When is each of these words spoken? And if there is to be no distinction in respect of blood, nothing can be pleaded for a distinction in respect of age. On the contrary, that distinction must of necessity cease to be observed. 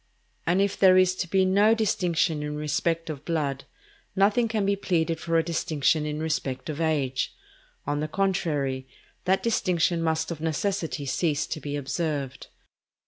And 0.47 0.63
if 0.63 0.79
there 0.79 0.97
is 0.97 1.15
to 1.17 1.27
be 1.29 1.45
no 1.45 1.75
distinction 1.75 2.41
in 2.41 2.55
respect 2.55 3.07
of 3.11 3.23
blood, 3.23 3.65
nothing 4.15 4.47
can 4.47 4.65
be 4.65 4.75
pleaded 4.75 5.19
for 5.19 5.37
a 5.37 5.43
distinction 5.43 6.07
in 6.07 6.19
respect 6.19 6.69
of 6.71 6.81
age. 6.81 7.35
On 7.85 7.99
the 7.99 8.07
contrary, 8.07 8.87
that 9.25 9.43
distinction 9.43 10.01
must 10.01 10.31
of 10.31 10.41
necessity 10.41 11.05
cease 11.05 11.45
to 11.45 11.59
be 11.61 11.75
observed. 11.75 12.47